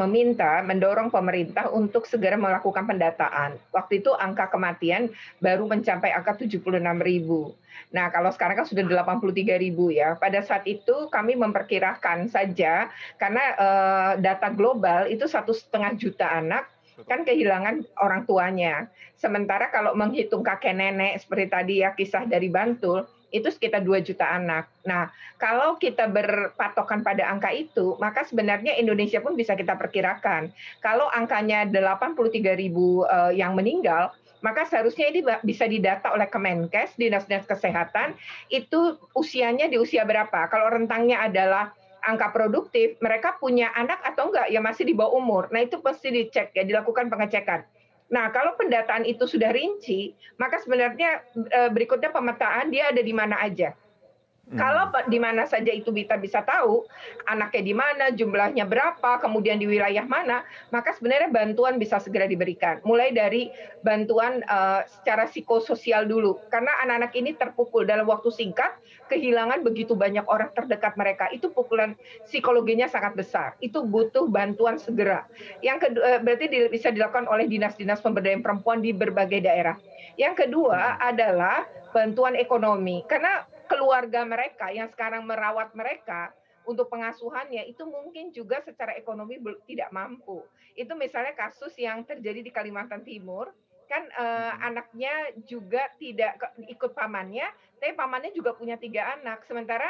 meminta 0.00 0.64
mendorong 0.64 1.12
pemerintah 1.12 1.68
untuk 1.68 2.08
segera 2.08 2.40
melakukan 2.40 2.88
pendataan. 2.88 3.60
Waktu 3.68 4.00
itu 4.00 4.16
angka 4.16 4.48
kematian 4.48 5.12
baru 5.44 5.68
mencapai 5.68 6.16
angka 6.16 6.40
76 6.40 6.64
ribu. 7.04 7.52
Nah, 7.92 8.08
kalau 8.08 8.32
sekarang 8.32 8.64
kan 8.64 8.66
sudah 8.68 8.80
83 8.88 9.60
ribu 9.60 9.92
ya. 9.92 10.16
Pada 10.16 10.40
saat 10.40 10.64
itu 10.64 11.12
kami 11.12 11.36
memperkirakan 11.36 12.32
saja 12.32 12.88
karena 13.20 13.44
uh, 13.60 14.12
data 14.16 14.48
global 14.48 15.04
itu 15.12 15.28
satu 15.28 15.52
setengah 15.52 15.92
juta 16.00 16.32
anak 16.32 16.64
kan 17.04 17.28
kehilangan 17.28 17.84
orang 18.00 18.24
tuanya. 18.24 18.88
Sementara 19.20 19.68
kalau 19.68 19.92
menghitung 19.94 20.40
kakek 20.40 20.74
nenek 20.74 21.20
seperti 21.20 21.46
tadi 21.46 21.74
ya 21.84 21.94
kisah 21.94 22.26
dari 22.26 22.50
Bantul, 22.50 23.06
itu 23.28 23.48
sekitar 23.52 23.84
2 23.84 24.00
juta 24.00 24.24
anak. 24.24 24.68
Nah, 24.88 25.12
kalau 25.36 25.76
kita 25.76 26.08
berpatokan 26.08 27.04
pada 27.04 27.28
angka 27.28 27.52
itu, 27.52 27.96
maka 28.00 28.24
sebenarnya 28.24 28.76
Indonesia 28.80 29.20
pun 29.20 29.36
bisa 29.36 29.52
kita 29.52 29.76
perkirakan. 29.76 30.48
Kalau 30.80 31.12
angkanya 31.12 31.68
83 31.68 32.16
ribu 32.56 33.04
uh, 33.04 33.32
yang 33.32 33.52
meninggal, 33.52 34.16
maka 34.40 34.64
seharusnya 34.64 35.10
ini 35.10 35.20
bisa 35.42 35.66
didata 35.66 36.14
oleh 36.14 36.30
Kemenkes, 36.30 36.94
Dinas-Dinas 36.94 37.46
Kesehatan, 37.50 38.14
itu 38.48 38.96
usianya 39.12 39.66
di 39.66 39.76
usia 39.76 40.06
berapa. 40.06 40.46
Kalau 40.46 40.70
rentangnya 40.70 41.26
adalah 41.26 41.74
angka 42.06 42.30
produktif, 42.30 42.94
mereka 43.02 43.36
punya 43.42 43.74
anak 43.74 43.98
atau 44.06 44.30
enggak 44.30 44.48
ya 44.48 44.62
masih 44.62 44.86
di 44.86 44.94
bawah 44.94 45.18
umur. 45.18 45.50
Nah, 45.50 45.66
itu 45.66 45.82
pasti 45.82 46.14
dicek 46.14 46.54
ya, 46.54 46.62
dilakukan 46.62 47.10
pengecekan. 47.10 47.66
Nah, 48.08 48.32
kalau 48.32 48.56
pendataan 48.56 49.04
itu 49.04 49.28
sudah 49.28 49.52
rinci, 49.52 50.16
maka 50.40 50.56
sebenarnya 50.60 51.20
eh, 51.52 51.70
berikutnya 51.72 52.08
pemetaan 52.08 52.72
dia 52.72 52.88
ada 52.88 53.04
di 53.04 53.12
mana 53.12 53.36
aja. 53.44 53.76
Hmm. 54.48 54.56
Kalau 54.56 54.88
di 55.12 55.20
mana 55.20 55.44
saja 55.44 55.68
itu 55.68 55.92
kita 55.92 56.16
bisa 56.16 56.40
tahu 56.40 56.88
anaknya 57.28 57.62
di 57.68 57.74
mana, 57.76 58.04
jumlahnya 58.08 58.64
berapa, 58.64 59.20
kemudian 59.20 59.60
di 59.60 59.68
wilayah 59.68 60.08
mana, 60.08 60.40
maka 60.72 60.96
sebenarnya 60.96 61.28
bantuan 61.28 61.76
bisa 61.76 62.00
segera 62.00 62.24
diberikan. 62.24 62.80
Mulai 62.80 63.12
dari 63.12 63.52
bantuan 63.84 64.40
uh, 64.48 64.88
secara 64.88 65.28
psikososial 65.28 66.08
dulu, 66.08 66.40
karena 66.48 66.72
anak-anak 66.80 67.12
ini 67.12 67.36
terpukul 67.36 67.84
dalam 67.84 68.08
waktu 68.08 68.32
singkat, 68.32 68.72
kehilangan 69.12 69.60
begitu 69.60 69.92
banyak 69.92 70.24
orang 70.24 70.48
terdekat 70.56 70.96
mereka. 70.96 71.28
Itu 71.28 71.52
pukulan 71.52 71.92
psikologinya 72.24 72.88
sangat 72.88 73.20
besar. 73.20 73.52
Itu 73.60 73.84
butuh 73.84 74.32
bantuan 74.32 74.80
segera. 74.80 75.28
Yang 75.60 75.92
kedua, 75.92 76.04
uh, 76.08 76.20
berarti 76.24 76.48
di, 76.48 76.58
bisa 76.72 76.88
dilakukan 76.88 77.28
oleh 77.28 77.44
dinas-dinas 77.52 78.00
pemberdayaan 78.00 78.40
perempuan 78.40 78.80
di 78.80 78.96
berbagai 78.96 79.44
daerah. 79.44 79.76
Yang 80.16 80.48
kedua 80.48 80.96
hmm. 80.96 81.04
adalah 81.04 81.68
bantuan 81.92 82.32
ekonomi, 82.32 83.04
karena 83.04 83.44
keluarga 83.68 84.24
mereka 84.24 84.72
yang 84.72 84.88
sekarang 84.90 85.28
merawat 85.28 85.76
mereka 85.76 86.32
untuk 86.68 86.92
pengasuhannya 86.92 87.64
itu 87.68 87.84
mungkin 87.88 88.28
juga 88.32 88.60
secara 88.60 88.92
ekonomi 88.96 89.40
tidak 89.64 89.88
mampu. 89.88 90.44
Itu 90.76 90.92
misalnya 90.96 91.32
kasus 91.32 91.72
yang 91.80 92.04
terjadi 92.04 92.44
di 92.44 92.52
Kalimantan 92.52 93.04
Timur, 93.04 93.52
kan 93.88 94.04
eh, 94.04 94.52
anaknya 94.60 95.32
juga 95.48 95.88
tidak 95.96 96.36
ikut 96.68 96.92
pamannya, 96.92 97.48
tapi 97.80 97.96
pamannya 97.96 98.36
juga 98.36 98.52
punya 98.52 98.76
tiga 98.76 99.16
anak. 99.16 99.48
Sementara 99.48 99.88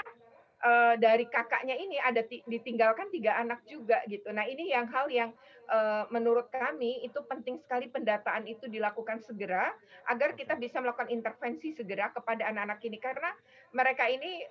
uh, 0.64 0.94
dari 0.98 1.26
kakaknya 1.28 1.74
ini 1.78 1.98
ada 2.00 2.24
ditinggalkan 2.26 3.10
tiga 3.14 3.38
anak 3.38 3.62
juga 3.66 4.02
gitu. 4.10 4.30
Nah 4.34 4.46
ini 4.46 4.70
yang 4.74 4.86
hal 4.90 5.06
yang 5.10 5.30
uh, 5.70 6.06
menurut 6.10 6.50
kami 6.50 7.04
itu 7.06 7.18
penting 7.26 7.58
sekali 7.62 7.86
pendataan 7.90 8.46
itu 8.46 8.66
dilakukan 8.66 9.22
segera 9.22 9.70
agar 10.10 10.34
kita 10.34 10.56
bisa 10.58 10.82
melakukan 10.82 11.12
intervensi 11.12 11.74
segera 11.74 12.10
kepada 12.10 12.48
anak-anak 12.48 12.80
ini 12.86 12.98
karena 12.98 13.30
mereka 13.70 14.08
ini 14.08 14.42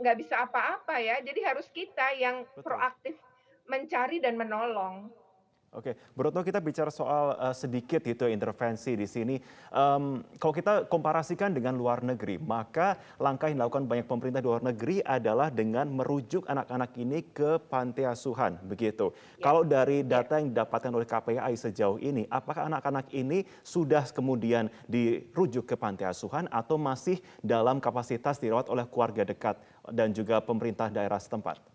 nggak 0.00 0.16
uh, 0.16 0.20
bisa 0.20 0.34
apa-apa 0.44 1.00
ya. 1.00 1.20
Jadi 1.22 1.40
harus 1.44 1.66
kita 1.72 2.12
yang 2.18 2.44
Betul. 2.44 2.62
proaktif 2.64 3.14
mencari 3.64 4.20
dan 4.20 4.36
menolong. 4.36 5.23
Oke, 5.74 5.98
Broto 6.14 6.38
kita 6.46 6.62
bicara 6.62 6.86
soal 6.86 7.34
uh, 7.34 7.50
sedikit 7.50 7.98
itu 8.06 8.30
intervensi 8.30 8.94
di 8.94 9.10
sini. 9.10 9.34
Um, 9.74 10.22
kalau 10.38 10.54
kita 10.54 10.86
komparasikan 10.86 11.50
dengan 11.50 11.74
luar 11.74 12.06
negeri, 12.06 12.38
maka 12.38 12.94
langkah 13.18 13.50
yang 13.50 13.58
dilakukan 13.58 13.90
banyak 13.90 14.06
pemerintah 14.06 14.38
di 14.38 14.46
luar 14.46 14.62
negeri 14.62 15.02
adalah 15.02 15.50
dengan 15.50 15.90
merujuk 15.90 16.46
anak-anak 16.46 16.94
ini 16.94 17.26
ke 17.34 17.58
panti 17.58 18.06
asuhan, 18.06 18.54
begitu. 18.62 19.10
Ya. 19.42 19.50
Kalau 19.50 19.66
dari 19.66 20.06
ya. 20.06 20.22
data 20.22 20.38
yang 20.38 20.54
didapatkan 20.54 20.92
oleh 20.94 21.06
KPAI 21.10 21.54
sejauh 21.58 21.98
ini, 21.98 22.22
apakah 22.30 22.70
anak-anak 22.70 23.10
ini 23.10 23.42
sudah 23.66 24.06
kemudian 24.14 24.70
dirujuk 24.86 25.66
ke 25.66 25.74
panti 25.74 26.06
asuhan 26.06 26.46
atau 26.54 26.78
masih 26.78 27.18
dalam 27.42 27.82
kapasitas 27.82 28.38
dirawat 28.38 28.70
oleh 28.70 28.86
keluarga 28.86 29.26
dekat 29.26 29.58
dan 29.90 30.14
juga 30.14 30.38
pemerintah 30.38 30.86
daerah 30.86 31.18
setempat? 31.18 31.73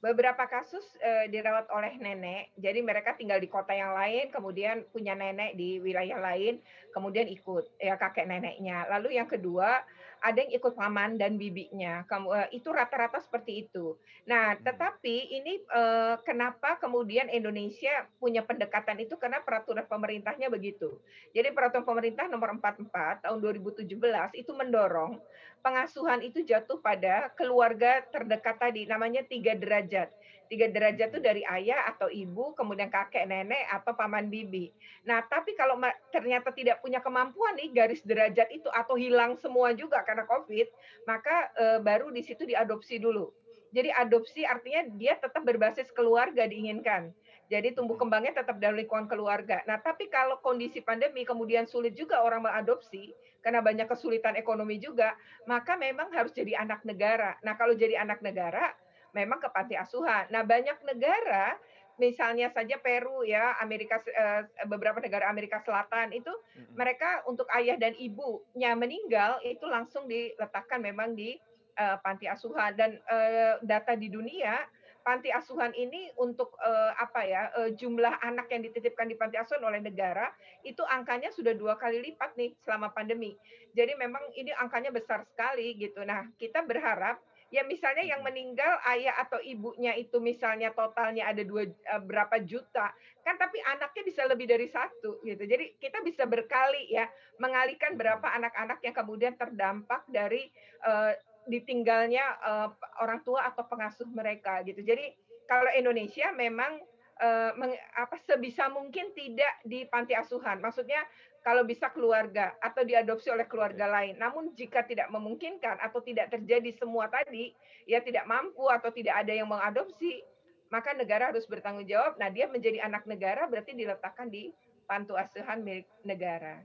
Beberapa 0.00 0.48
kasus 0.48 0.82
uh, 1.04 1.28
dirawat 1.28 1.68
oleh 1.68 1.92
nenek, 2.00 2.56
jadi 2.56 2.80
mereka 2.80 3.12
tinggal 3.20 3.36
di 3.36 3.52
kota 3.52 3.76
yang 3.76 3.92
lain, 3.92 4.32
kemudian 4.32 4.88
punya 4.88 5.12
nenek 5.12 5.52
di 5.60 5.76
wilayah 5.76 6.16
lain, 6.16 6.56
kemudian 6.96 7.28
ikut 7.28 7.68
ya 7.76 8.00
kakek 8.00 8.24
neneknya. 8.24 8.88
Lalu 8.88 9.20
yang 9.20 9.28
kedua 9.28 9.84
ada 10.20 10.38
yang 10.44 10.52
ikut 10.52 10.72
paman 10.76 11.16
dan 11.16 11.40
bibinya. 11.40 12.04
Kamu 12.04 12.28
uh, 12.28 12.48
itu 12.52 12.68
rata-rata 12.68 13.18
seperti 13.20 13.66
itu. 13.66 13.96
Nah, 14.28 14.54
hmm. 14.54 14.62
tetapi 14.62 15.16
ini 15.40 15.64
uh, 15.72 16.20
kenapa 16.22 16.76
kemudian 16.76 17.32
Indonesia 17.32 18.06
punya 18.20 18.44
pendekatan 18.44 19.00
itu 19.00 19.16
karena 19.16 19.40
peraturan 19.40 19.88
pemerintahnya 19.88 20.52
begitu. 20.52 21.00
Jadi 21.32 21.50
peraturan 21.56 21.88
pemerintah 21.88 22.28
nomor 22.28 22.52
44 22.60 23.24
tahun 23.24 23.38
2017 23.40 23.88
itu 24.36 24.52
mendorong 24.52 25.16
pengasuhan 25.60 26.24
itu 26.24 26.40
jatuh 26.44 26.80
pada 26.80 27.28
keluarga 27.36 28.00
terdekat 28.08 28.56
tadi 28.56 28.88
namanya 28.88 29.24
tiga 29.24 29.56
derajat. 29.56 30.08
Tiga 30.50 30.66
derajat 30.66 31.14
itu 31.14 31.22
dari 31.22 31.46
ayah 31.46 31.86
atau 31.94 32.10
ibu, 32.10 32.50
kemudian 32.58 32.90
kakek 32.90 33.22
nenek 33.22 33.70
atau 33.70 33.94
paman 33.94 34.26
bibi. 34.26 34.74
Nah, 35.06 35.22
tapi 35.30 35.54
kalau 35.54 35.78
ternyata 36.10 36.50
tidak 36.50 36.82
punya 36.82 36.98
kemampuan 36.98 37.54
nih 37.54 37.70
garis 37.70 38.02
derajat 38.02 38.50
itu 38.50 38.66
atau 38.74 38.98
hilang 38.98 39.38
semua 39.38 39.70
juga 39.78 40.02
karena 40.02 40.26
COVID, 40.26 40.66
maka 41.06 41.54
e, 41.54 41.64
baru 41.86 42.10
di 42.10 42.26
situ 42.26 42.50
diadopsi 42.50 42.98
dulu. 42.98 43.30
Jadi 43.70 43.94
adopsi 43.94 44.42
artinya 44.42 44.90
dia 44.98 45.14
tetap 45.22 45.46
berbasis 45.46 45.86
keluarga 45.94 46.50
diinginkan. 46.50 47.14
Jadi 47.50 47.74
tumbuh 47.74 47.94
kembangnya 47.98 48.42
tetap 48.42 48.58
dalam 48.58 48.78
lingkungan 48.78 49.06
keluarga. 49.06 49.62
Nah, 49.70 49.78
tapi 49.78 50.06
kalau 50.06 50.38
kondisi 50.42 50.82
pandemi 50.82 51.22
kemudian 51.26 51.66
sulit 51.66 51.94
juga 51.94 52.22
orang 52.26 52.46
mengadopsi 52.46 53.14
karena 53.42 53.58
banyak 53.58 53.90
kesulitan 53.90 54.38
ekonomi 54.38 54.78
juga, 54.78 55.14
maka 55.46 55.74
memang 55.74 56.10
harus 56.14 56.30
jadi 56.30 56.58
anak 56.62 56.86
negara. 56.86 57.38
Nah, 57.42 57.58
kalau 57.58 57.74
jadi 57.74 58.02
anak 58.02 58.22
negara, 58.22 58.70
memang 59.12 59.38
ke 59.42 59.48
panti 59.50 59.74
asuhan. 59.76 60.28
Nah, 60.30 60.42
banyak 60.46 60.78
negara 60.84 61.56
misalnya 62.00 62.48
saja 62.48 62.80
Peru 62.80 63.20
ya, 63.28 63.60
Amerika 63.60 64.00
eh, 64.08 64.48
beberapa 64.64 64.98
negara 65.04 65.28
Amerika 65.28 65.60
Selatan 65.60 66.16
itu 66.16 66.32
mereka 66.72 67.20
untuk 67.28 67.44
ayah 67.52 67.76
dan 67.76 67.92
ibunya 67.98 68.72
meninggal 68.72 69.36
itu 69.44 69.68
langsung 69.68 70.08
diletakkan 70.08 70.80
memang 70.80 71.12
di 71.12 71.36
uh, 71.80 71.96
panti 72.00 72.28
asuhan 72.28 72.76
dan 72.76 73.00
uh, 73.08 73.60
data 73.64 73.96
di 73.96 74.12
dunia 74.12 74.64
panti 75.00 75.32
asuhan 75.32 75.72
ini 75.72 76.12
untuk 76.20 76.52
uh, 76.60 76.92
apa 77.00 77.24
ya 77.24 77.48
uh, 77.56 77.70
jumlah 77.72 78.20
anak 78.20 78.52
yang 78.52 78.60
dititipkan 78.68 79.08
di 79.08 79.16
panti 79.16 79.40
asuhan 79.40 79.64
oleh 79.64 79.80
negara 79.80 80.28
itu 80.60 80.84
angkanya 80.84 81.32
sudah 81.32 81.56
dua 81.56 81.80
kali 81.80 82.04
lipat 82.04 82.36
nih 82.36 82.52
selama 82.60 82.92
pandemi. 82.92 83.32
Jadi 83.72 83.96
memang 83.96 84.20
ini 84.36 84.52
angkanya 84.52 84.92
besar 84.92 85.24
sekali 85.24 85.72
gitu. 85.80 86.04
Nah 86.04 86.28
kita 86.36 86.60
berharap 86.68 87.16
ya 87.50 87.66
misalnya 87.66 88.06
yang 88.06 88.22
meninggal 88.22 88.78
ayah 88.94 89.18
atau 89.26 89.42
ibunya 89.42 89.94
itu 89.98 90.22
misalnya 90.22 90.70
totalnya 90.70 91.26
ada 91.26 91.42
dua 91.42 91.66
uh, 91.66 92.02
berapa 92.02 92.38
juta. 92.46 92.94
Kan 93.26 93.36
tapi 93.36 93.58
anaknya 93.66 94.02
bisa 94.06 94.22
lebih 94.30 94.46
dari 94.46 94.70
satu 94.70 95.20
gitu. 95.26 95.42
Jadi 95.44 95.76
kita 95.82 96.00
bisa 96.06 96.24
berkali 96.24 96.94
ya 96.94 97.10
mengalihkan 97.42 97.98
berapa 97.98 98.24
anak-anak 98.24 98.78
yang 98.86 98.94
kemudian 98.94 99.34
terdampak 99.34 100.06
dari 100.06 100.48
uh, 100.86 101.12
ditinggalnya 101.50 102.24
uh, 102.40 102.68
orang 103.02 103.20
tua 103.26 103.50
atau 103.50 103.66
pengasuh 103.66 104.06
mereka 104.14 104.62
gitu. 104.62 104.86
Jadi 104.86 105.10
kalau 105.50 105.70
Indonesia 105.74 106.30
memang 106.30 106.78
uh, 107.20 107.52
meng, 107.54 107.76
apa 107.94 108.16
sebisa 108.24 108.72
mungkin 108.72 109.12
tidak 109.12 109.60
di 109.62 109.84
panti 109.86 110.16
asuhan 110.16 110.58
maksudnya 110.58 111.04
kalau 111.40 111.64
bisa 111.64 111.88
keluarga 111.88 112.52
atau 112.60 112.84
diadopsi 112.84 113.32
oleh 113.32 113.48
keluarga 113.48 113.88
lain. 113.88 114.16
Namun 114.20 114.52
jika 114.52 114.84
tidak 114.84 115.08
memungkinkan 115.08 115.80
atau 115.80 116.04
tidak 116.04 116.28
terjadi 116.28 116.68
semua 116.76 117.08
tadi, 117.08 117.56
ya 117.88 118.04
tidak 118.04 118.28
mampu 118.28 118.68
atau 118.68 118.92
tidak 118.92 119.24
ada 119.24 119.32
yang 119.32 119.48
mengadopsi, 119.48 120.20
maka 120.68 120.92
negara 120.92 121.32
harus 121.32 121.48
bertanggung 121.48 121.88
jawab. 121.88 122.20
Nah, 122.20 122.28
dia 122.28 122.44
menjadi 122.44 122.84
anak 122.84 123.08
negara 123.08 123.48
berarti 123.48 123.72
diletakkan 123.72 124.28
di 124.28 124.52
pantu 124.84 125.16
asuhan 125.16 125.64
milik 125.64 125.88
negara. 126.04 126.60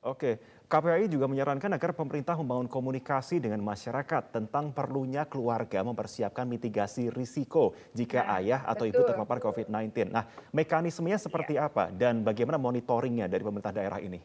Oke, 0.00 0.40
KPAI 0.64 1.12
juga 1.12 1.28
menyarankan 1.28 1.76
agar 1.76 1.92
pemerintah 1.92 2.32
membangun 2.32 2.72
komunikasi 2.72 3.36
dengan 3.36 3.60
masyarakat 3.60 4.32
tentang 4.32 4.72
perlunya 4.72 5.28
keluarga 5.28 5.84
mempersiapkan 5.84 6.48
mitigasi 6.48 7.12
risiko 7.12 7.76
jika 7.92 8.24
nah, 8.24 8.40
ayah 8.40 8.60
atau 8.64 8.88
betul. 8.88 8.96
ibu 8.96 9.02
terpapar 9.12 9.38
COVID-19. 9.44 10.08
Nah, 10.08 10.24
mekanismenya 10.56 11.20
seperti 11.20 11.60
ya. 11.60 11.68
apa 11.68 11.92
dan 11.92 12.24
bagaimana 12.24 12.56
monitoringnya 12.56 13.28
dari 13.28 13.44
pemerintah 13.44 13.76
daerah 13.76 14.00
ini? 14.00 14.24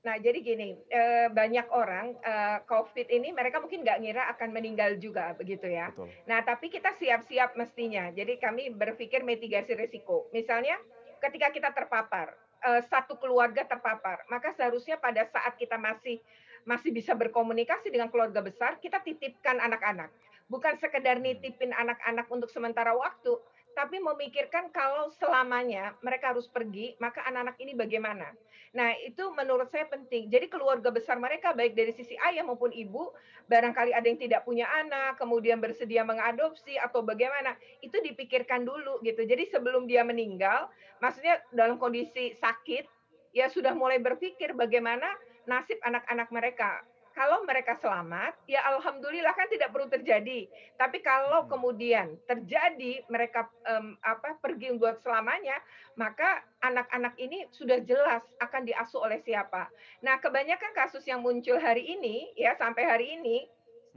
Nah, 0.00 0.16
jadi 0.16 0.40
gini, 0.40 0.72
eh, 0.88 1.28
banyak 1.28 1.66
orang 1.76 2.16
eh, 2.16 2.58
COVID 2.64 3.12
ini 3.12 3.36
mereka 3.36 3.60
mungkin 3.60 3.84
nggak 3.84 4.00
ngira 4.00 4.32
akan 4.32 4.48
meninggal 4.48 4.96
juga, 4.96 5.36
begitu 5.36 5.68
ya. 5.68 5.92
Betul. 5.92 6.08
Nah, 6.24 6.40
tapi 6.40 6.72
kita 6.72 6.96
siap-siap 6.96 7.52
mestinya. 7.52 8.08
Jadi 8.16 8.40
kami 8.40 8.72
berpikir 8.72 9.28
mitigasi 9.28 9.76
risiko. 9.76 10.32
Misalnya, 10.32 10.80
ketika 11.20 11.52
kita 11.52 11.68
terpapar, 11.76 12.32
uh, 12.64 12.82
satu 12.88 13.16
keluarga 13.16 13.64
terpapar, 13.64 14.24
maka 14.28 14.52
seharusnya 14.56 15.00
pada 15.00 15.24
saat 15.28 15.56
kita 15.56 15.76
masih 15.80 16.20
masih 16.68 16.92
bisa 16.92 17.16
berkomunikasi 17.16 17.88
dengan 17.88 18.12
keluarga 18.12 18.44
besar, 18.44 18.76
kita 18.78 19.00
titipkan 19.00 19.56
anak-anak. 19.60 20.12
Bukan 20.50 20.76
sekedar 20.76 21.16
nitipin 21.16 21.72
anak-anak 21.72 22.26
untuk 22.28 22.50
sementara 22.52 22.92
waktu, 22.92 23.38
tapi 23.74 24.02
memikirkan 24.02 24.68
kalau 24.74 25.10
selamanya 25.16 25.94
mereka 26.04 26.34
harus 26.34 26.50
pergi, 26.50 26.94
maka 26.98 27.22
anak-anak 27.26 27.56
ini 27.62 27.72
bagaimana. 27.74 28.28
Nah, 28.70 28.94
itu 29.02 29.34
menurut 29.34 29.66
saya 29.66 29.86
penting. 29.90 30.30
Jadi 30.30 30.46
keluarga 30.46 30.94
besar 30.94 31.18
mereka 31.18 31.50
baik 31.50 31.74
dari 31.74 31.90
sisi 31.90 32.14
ayah 32.22 32.46
maupun 32.46 32.70
ibu, 32.70 33.10
barangkali 33.50 33.90
ada 33.90 34.06
yang 34.06 34.20
tidak 34.20 34.46
punya 34.46 34.70
anak, 34.70 35.18
kemudian 35.18 35.58
bersedia 35.58 36.06
mengadopsi 36.06 36.78
atau 36.78 37.02
bagaimana, 37.02 37.58
itu 37.82 37.98
dipikirkan 37.98 38.62
dulu 38.62 39.02
gitu. 39.02 39.26
Jadi 39.26 39.50
sebelum 39.50 39.90
dia 39.90 40.06
meninggal, 40.06 40.70
maksudnya 41.02 41.42
dalam 41.50 41.82
kondisi 41.82 42.30
sakit, 42.38 42.86
ya 43.34 43.50
sudah 43.50 43.74
mulai 43.74 43.98
berpikir 43.98 44.54
bagaimana 44.54 45.06
nasib 45.50 45.82
anak-anak 45.82 46.30
mereka 46.30 46.82
kalau 47.20 47.44
mereka 47.44 47.76
selamat, 47.76 48.32
ya 48.48 48.64
alhamdulillah 48.64 49.36
kan 49.36 49.44
tidak 49.52 49.68
perlu 49.76 49.92
terjadi. 49.92 50.48
Tapi 50.80 51.04
kalau 51.04 51.44
hmm. 51.44 51.52
kemudian 51.52 52.16
terjadi 52.24 53.04
mereka 53.12 53.44
um, 53.68 53.92
apa 54.00 54.40
pergi 54.40 54.72
buat 54.80 55.04
selamanya, 55.04 55.60
maka 56.00 56.40
anak-anak 56.64 57.20
ini 57.20 57.44
sudah 57.52 57.84
jelas 57.84 58.24
akan 58.40 58.64
diasuh 58.64 59.04
oleh 59.04 59.20
siapa. 59.20 59.68
Nah, 60.00 60.16
kebanyakan 60.16 60.72
kasus 60.72 61.04
yang 61.04 61.20
muncul 61.20 61.60
hari 61.60 61.92
ini 61.92 62.32
ya 62.40 62.56
sampai 62.56 62.88
hari 62.88 63.06
ini 63.20 63.44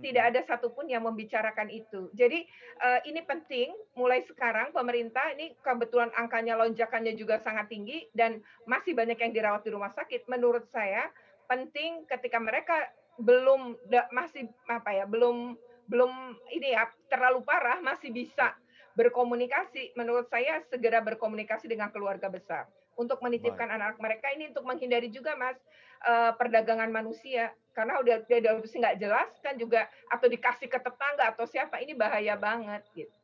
tidak 0.03 0.23
hmm. 0.27 0.31
ada 0.35 0.41
satupun 0.43 0.91
yang 0.91 1.07
membicarakan 1.07 1.71
itu. 1.71 2.11
Jadi 2.11 2.43
uh, 2.83 3.07
ini 3.07 3.23
penting 3.23 3.71
mulai 3.95 4.19
sekarang 4.27 4.75
pemerintah 4.75 5.31
ini 5.31 5.55
kebetulan 5.63 6.11
angkanya 6.19 6.59
lonjakannya 6.59 7.15
juga 7.15 7.39
sangat 7.39 7.71
tinggi 7.71 8.03
dan 8.11 8.43
masih 8.67 8.91
banyak 8.91 9.15
yang 9.15 9.31
dirawat 9.31 9.63
di 9.63 9.71
rumah 9.71 9.95
sakit. 9.95 10.27
Menurut 10.27 10.67
saya 10.67 11.07
penting 11.47 12.03
ketika 12.09 12.39
mereka 12.41 12.91
belum 13.21 13.77
masih 14.09 14.49
apa 14.65 14.89
ya 14.93 15.05
belum 15.05 15.53
belum 15.85 16.11
ini 16.49 16.73
ya 16.73 16.89
terlalu 17.11 17.45
parah 17.45 17.77
masih 17.83 18.09
bisa 18.09 18.55
berkomunikasi 18.93 19.93
menurut 19.97 20.29
saya 20.29 20.61
segera 20.69 21.01
berkomunikasi 21.01 21.69
dengan 21.69 21.89
keluarga 21.89 22.29
besar 22.29 22.69
untuk 22.93 23.21
menitipkan 23.25 23.65
anak-anak 23.69 23.99
mereka 24.01 24.27
ini 24.33 24.53
untuk 24.53 24.65
menghindari 24.69 25.09
juga 25.09 25.33
mas 25.33 25.57
uh, 26.05 26.33
perdagangan 26.37 26.93
manusia 26.93 27.49
karena 27.73 27.97
udah 27.97 28.21
udah 28.21 28.53
nggak 28.61 28.97
jelas 29.01 29.29
kan 29.41 29.57
juga 29.57 29.89
atau 30.13 30.29
dikasih 30.29 30.69
ke 30.69 30.77
tetangga 30.77 31.33
atau 31.33 31.45
siapa 31.49 31.81
ini 31.81 31.97
bahaya 31.97 32.37
banget 32.37 32.85
gitu 32.93 33.22